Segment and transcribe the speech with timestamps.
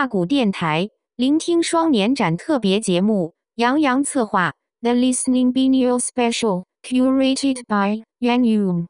[0.00, 4.54] 大谷电台聆听双年展特别节目，杨洋策划。
[4.80, 8.86] The Listening Biennial Special curated by Yuan Yu。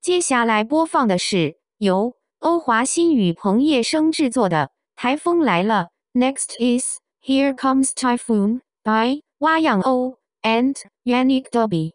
[0.00, 5.88] 接下来播放的是由欧华新与彭业生制作的《台风来了》。
[6.18, 10.74] Next is Here Comes Typhoon by 蛙样欧 and
[11.04, 11.92] Yannick Dobby。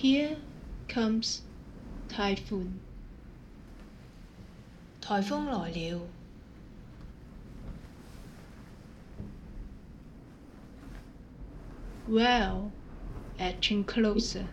[0.00, 0.36] Here
[0.88, 1.42] comes
[2.08, 2.80] typhoon.
[5.00, 6.10] 台风来了。
[12.08, 12.72] Well,
[13.38, 14.48] edging closer,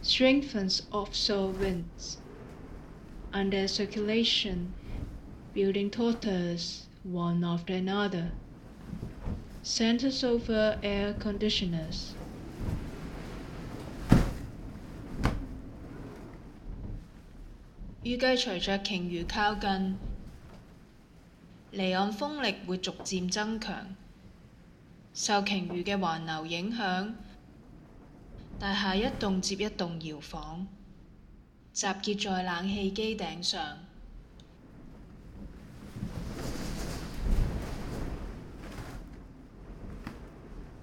[0.00, 2.18] strengthens offshore winds,
[3.32, 4.74] and their circulation
[5.52, 8.32] building tauters one after another,
[9.62, 12.16] centers over air conditioners.
[18.02, 19.96] 預計隨着鯨魚靠近，
[21.72, 23.96] 離岸風力會逐漸增強。
[25.12, 27.12] 受鯨魚嘅環流影響，
[28.58, 30.66] 大廈一棟接一棟搖晃，
[31.72, 33.78] 集結在冷氣機頂上。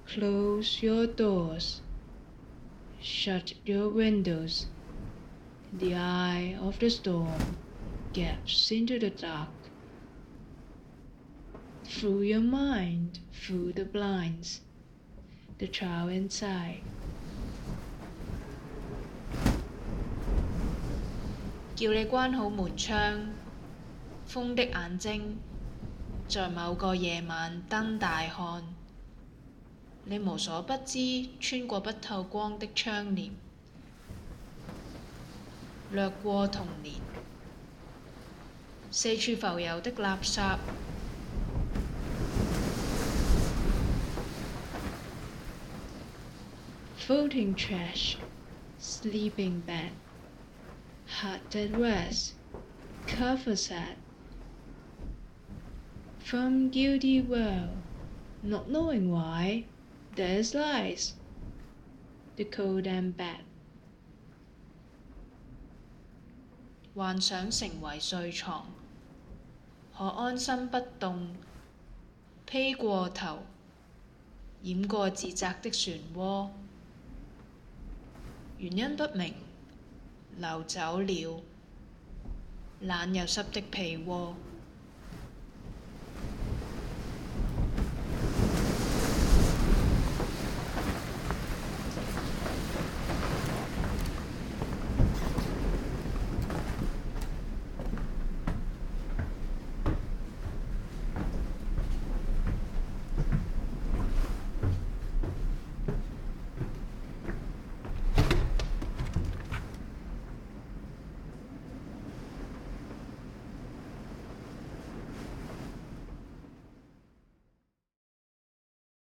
[0.07, 1.77] Close your doors.
[3.01, 4.65] Shut your windows.
[5.77, 7.57] The eye of the storm
[8.13, 9.49] gaps into the dark.
[11.83, 14.61] Through your mind, through the blinds,
[15.57, 16.81] the child inside.
[21.75, 23.29] 叫你关好门窗，
[24.29, 25.39] 风的眼睛
[26.27, 28.63] 在某个夜晚瞪大看，
[30.05, 30.99] 你无所不知
[31.39, 33.31] 穿过不透光的窗帘。
[35.91, 36.95] 掠过童年，
[38.91, 40.57] 四处浮游的垃圾，
[46.97, 48.15] floating trash,
[48.79, 49.91] sleeping bag,
[51.07, 52.33] hot at rest,
[53.05, 53.97] cover set,
[56.19, 57.69] from guilty well,
[58.41, 59.65] not knowing why,
[60.15, 61.13] there's lies,
[62.37, 63.41] the cold and bad.
[66.95, 68.67] 幻想成為睡床，
[69.97, 71.35] 可安心不動，
[72.45, 73.39] 披過頭，
[74.61, 76.49] 掩過自責的漩渦。
[78.57, 79.33] 原因不明，
[80.37, 81.41] 流走了，
[82.79, 84.33] 冷又濕的被窩。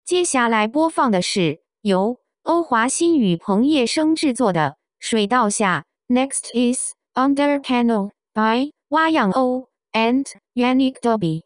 [0.08, 4.70] 接下来播放的是由区华欣与澎叶生制作的
[5.00, 5.84] 《水道下》。
[6.16, 11.42] Next is Under Piano by Wa Yang O and Yannick Dauby.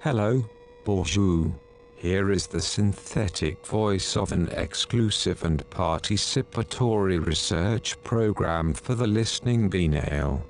[0.00, 0.42] Hello,
[0.84, 1.52] bonjour.
[2.02, 9.68] Here is the synthetic voice of an exclusive and participatory research program for the Listening
[9.68, 10.42] Biennial.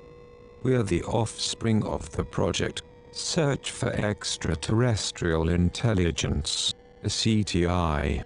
[0.63, 2.81] We are the offspring of the project
[3.11, 6.73] Search for Extraterrestrial Intelligence,
[7.05, 8.21] SETI.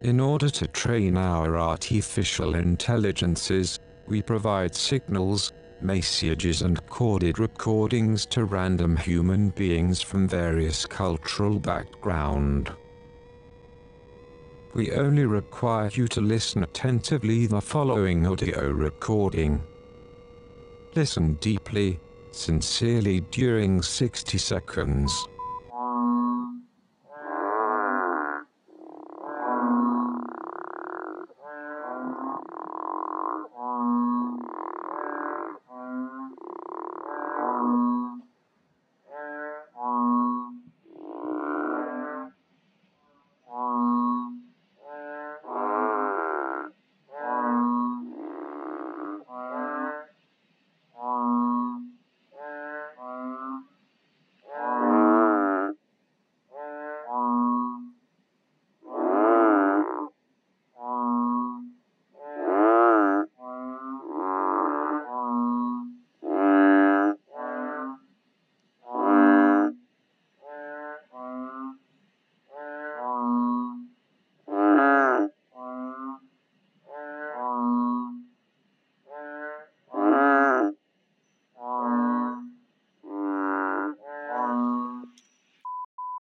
[0.00, 8.44] In order to train our artificial intelligences, we provide signals, messages and coded recordings to
[8.44, 12.72] random human beings from various cultural background.
[14.74, 19.62] We only require you to listen attentively the following audio recording.
[20.94, 22.00] Listen deeply,
[22.32, 25.28] sincerely during 60 seconds.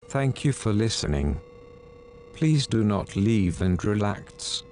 [0.09, 1.41] Thank you for listening.
[2.33, 4.63] Please do not leave and relax.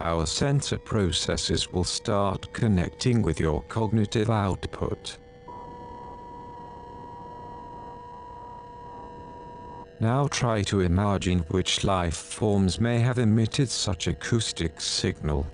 [0.00, 5.18] Our sensor processes will start connecting with your cognitive output.
[10.00, 15.46] Now try to imagine which life forms may have emitted such acoustic signal.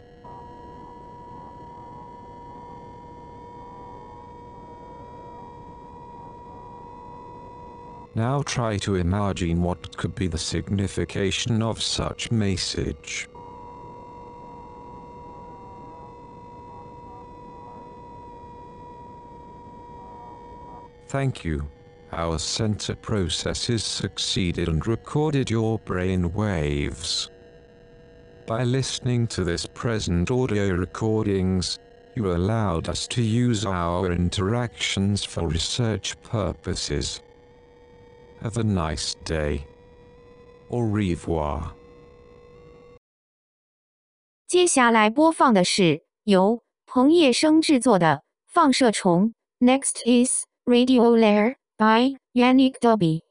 [8.17, 13.29] Now try to imagine what could be the signification of such message.
[21.09, 21.69] Thank you.
[22.11, 27.29] Our sensor processes succeeded and recorded your brain waves.
[28.47, 31.79] By listening to this present audio recordings,
[32.15, 37.21] you allowed us to use our interactions for research purposes.
[38.43, 39.61] Have a nice day.
[40.71, 41.75] Au revoir.
[44.47, 48.07] 接下来播放的是由澎叶生制作的
[48.47, 49.35] 《放射虫》。
[49.67, 53.23] Next is Radiolaria by Yannick Dauby.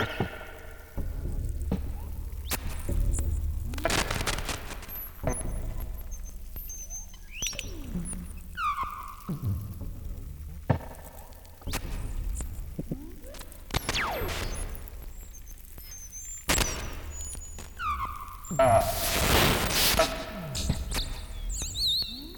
[0.00, 0.26] Uh.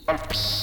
[0.08, 0.61] Uh.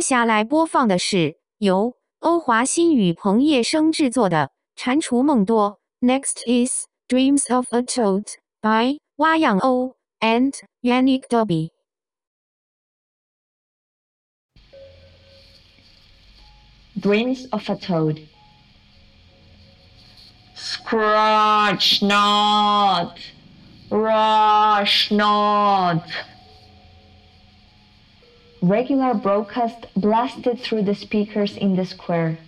[0.00, 4.50] 接下来播放的是由区华欣与澎叶生制作的
[4.82, 5.78] 《蟾蜍梦多》。
[6.06, 8.24] Next is Dreams of a Toad
[8.62, 11.68] by Wa Yang O and Yannick Dauby.
[16.98, 18.26] Dreams of a Toad.
[20.54, 23.18] Scratch not,
[23.90, 26.04] rush not.
[28.62, 32.38] Regular broadcast blasted through the speakers in the square.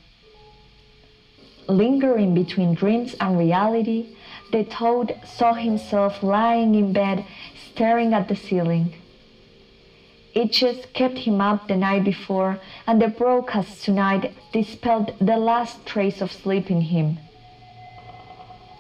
[1.69, 4.09] Lingering between dreams and reality,
[4.51, 7.25] the toad saw himself lying in bed
[7.73, 8.93] staring at the ceiling.
[10.35, 16.21] Itches kept him up the night before, and the broadcast tonight dispelled the last trace
[16.21, 17.19] of sleep in him.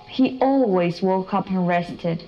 [0.06, 2.24] He always woke up and rested.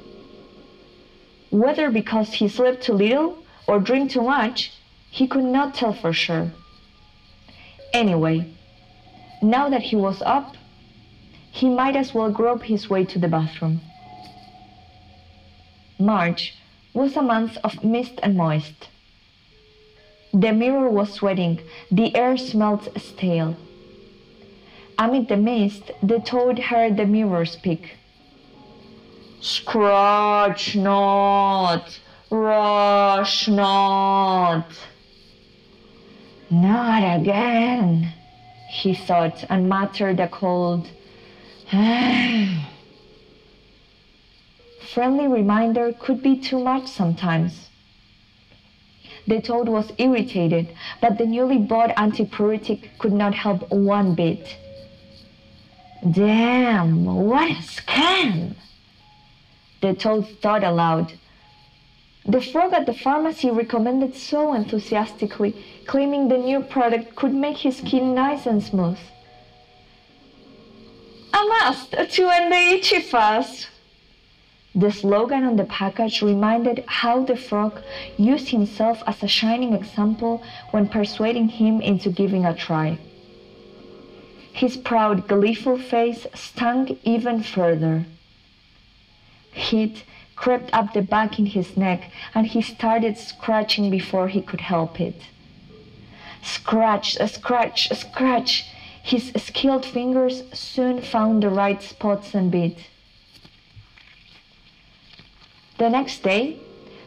[1.50, 3.36] Whether because he slept too little
[3.66, 4.72] or dreamed too much,
[5.14, 6.50] he could not tell for sure.
[7.92, 8.44] Anyway,
[9.40, 10.57] now that he was up,
[11.53, 13.81] he might as well grope his way to the bathroom.
[16.00, 16.57] March
[16.92, 18.88] was a month of mist and moist.
[20.33, 21.61] The mirror was sweating,
[21.92, 23.55] the air smelled stale.
[24.98, 27.98] Amid the mist, the toad heard the mirror speak.
[29.40, 32.00] Scratch not,
[32.31, 34.66] rush not.
[36.54, 38.12] Not again,
[38.68, 40.88] he thought, and muttered a cold,
[44.92, 47.70] Friendly reminder could be too much sometimes.
[49.26, 50.68] The toad was irritated,
[51.00, 54.56] but the newly bought antipyretic could not help one bit.
[56.08, 58.54] Damn, what a scam!
[59.80, 61.14] The toad thought aloud.
[62.26, 65.54] The frog at the pharmacy recommended so enthusiastically,
[65.87, 68.98] claiming the new product could make his skin nice and smooth.
[71.34, 73.68] A must to end the itchy fast.
[74.74, 77.82] The slogan on the package reminded how the frog
[78.16, 82.98] used himself as a shining example when persuading him into giving a try.
[84.52, 88.06] His proud, gleeful face stung even further.
[89.52, 90.04] Heat
[90.44, 95.00] crept up the back in his neck and he started scratching before he could help
[95.00, 95.18] it.
[96.42, 98.66] Scratch, a scratch, scratch.
[99.02, 102.76] His skilled fingers soon found the right spots and bit.
[105.78, 106.59] The next day,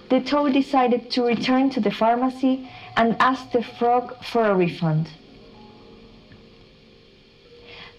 [0.09, 5.09] the toad decided to return to the pharmacy and ask the frog for a refund.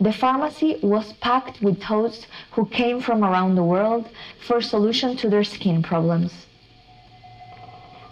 [0.00, 4.08] The pharmacy was packed with toads who came from around the world
[4.38, 6.46] for a solution to their skin problems.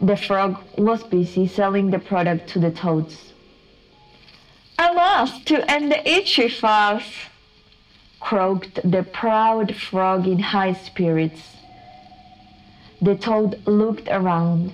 [0.00, 3.32] The frog was busy selling the product to the toads.
[4.78, 7.04] Alas, to end the itchy fuss,
[8.18, 11.56] croaked the proud frog in high spirits.
[13.00, 14.72] The toad looked around.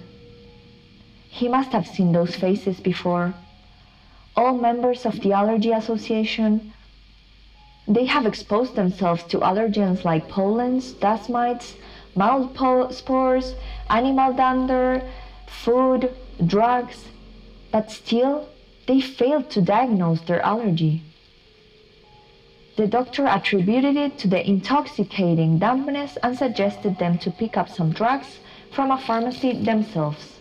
[1.28, 3.34] He must have seen those faces before.
[4.34, 6.72] All members of the Allergy Association
[7.88, 11.74] they have exposed themselves to allergens like pollens, dust mites,
[12.14, 12.48] mold
[12.90, 13.54] spores,
[13.90, 15.02] animal dander,
[15.46, 16.14] food,
[16.46, 17.04] drugs,
[17.70, 18.48] but still
[18.86, 21.02] they failed to diagnose their allergy.
[22.76, 27.90] The doctor attributed it to the intoxicating dampness and suggested them to pick up some
[27.90, 28.38] drugs
[28.70, 30.38] from a pharmacy themselves.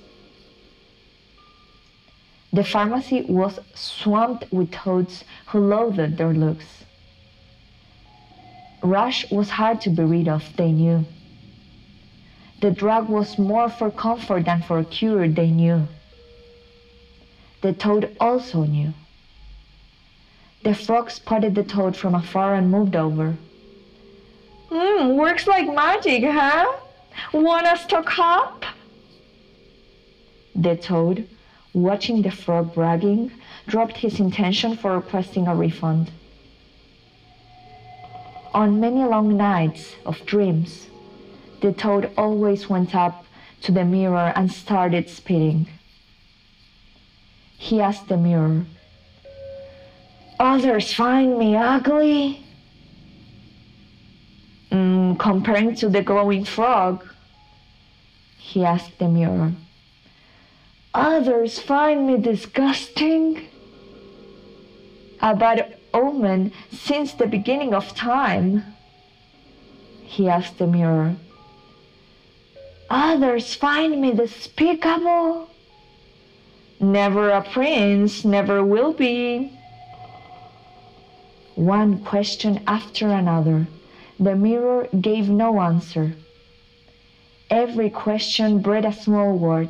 [2.53, 6.83] The pharmacy was swamped with toads who loathed their looks.
[8.81, 11.05] Rush was hard to be rid of, they knew.
[12.61, 15.87] The drug was more for comfort than for cure, they knew.
[17.61, 18.93] The toad also knew.
[20.63, 23.37] The frog spotted the toad from afar and moved over.
[24.69, 26.65] Mmm, works like magic, huh?
[27.33, 28.65] Wanna stock up?
[30.55, 31.27] The toad,
[31.73, 33.31] watching the frog bragging,
[33.67, 36.11] dropped his intention for requesting a refund.
[38.53, 40.87] On many long nights of dreams,
[41.61, 43.25] the toad always went up
[43.61, 45.67] to the mirror and started spitting.
[47.57, 48.65] He asked the mirror,
[50.39, 52.43] Others find me ugly?
[54.71, 57.05] Mm, comparing to the glowing frog,
[58.37, 59.53] he asked the mirror.
[60.93, 63.47] Others find me disgusting?
[65.21, 68.63] A bad omen since the beginning of time?
[70.03, 71.15] He asked the mirror.
[72.89, 75.47] Others find me despicable?
[76.79, 79.57] Never a prince, never will be.
[81.55, 83.67] One question after another.
[84.19, 86.13] The mirror gave no answer.
[87.49, 89.69] Every question bred a small word.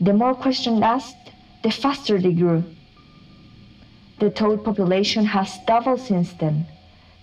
[0.00, 1.30] The more questions asked,
[1.62, 2.64] the faster they grew.
[4.18, 6.66] The toad population has doubled since then.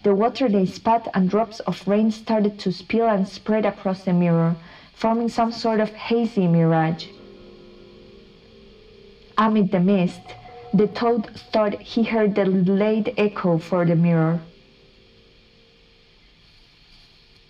[0.04, 4.14] The water they spat and drops of rain started to spill and spread across the
[4.14, 4.56] mirror,
[4.94, 7.08] forming some sort of hazy mirage.
[9.38, 10.22] Amid the mist,
[10.72, 14.42] the toad thought he heard the delayed echo for the mirror.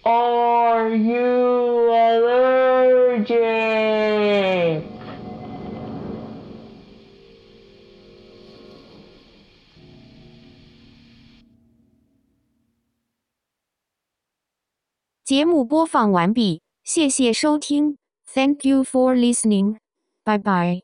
[0.05, 3.33] Are you allergic?
[15.32, 17.96] 节目播放完毕，谢谢收听，
[18.32, 19.76] Thank you for listening，
[20.24, 20.81] 拜拜。